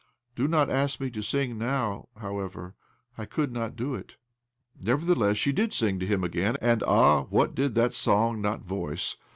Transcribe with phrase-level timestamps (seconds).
[0.35, 2.73] Do not ask me to sing now, howievei'—
[3.19, 4.15] I could not do it."
[4.81, 7.25] Nevertheless she did sing to him again; and, ah!
[7.25, 9.15] what did that song not voice